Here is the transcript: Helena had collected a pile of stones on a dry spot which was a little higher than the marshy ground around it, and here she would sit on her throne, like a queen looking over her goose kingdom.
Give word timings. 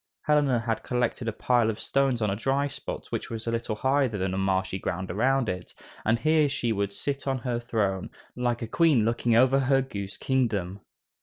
Helena 0.23 0.61
had 0.61 0.81
collected 0.81 1.27
a 1.27 1.31
pile 1.31 1.69
of 1.69 1.79
stones 1.79 2.23
on 2.23 2.31
a 2.31 2.35
dry 2.35 2.65
spot 2.67 3.05
which 3.11 3.29
was 3.29 3.45
a 3.45 3.51
little 3.51 3.75
higher 3.75 4.07
than 4.07 4.31
the 4.31 4.37
marshy 4.39 4.79
ground 4.79 5.11
around 5.11 5.47
it, 5.47 5.75
and 6.03 6.17
here 6.17 6.49
she 6.49 6.71
would 6.71 6.91
sit 6.91 7.27
on 7.27 7.37
her 7.37 7.59
throne, 7.59 8.09
like 8.35 8.63
a 8.63 8.67
queen 8.67 9.05
looking 9.05 9.35
over 9.35 9.59
her 9.59 9.83
goose 9.83 10.17
kingdom. 10.17 10.79